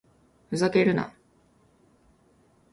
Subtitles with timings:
[0.49, 1.13] ふざけるな